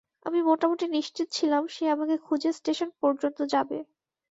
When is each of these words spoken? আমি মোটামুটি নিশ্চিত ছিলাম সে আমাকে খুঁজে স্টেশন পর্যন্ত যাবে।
আমি 0.25 0.39
মোটামুটি 0.43 0.85
নিশ্চিত 0.89 1.27
ছিলাম 1.31 1.63
সে 1.67 1.83
আমাকে 1.89 2.15
খুঁজে 2.25 2.49
স্টেশন 2.53 2.89
পর্যন্ত 3.01 3.39
যাবে। 3.53 3.77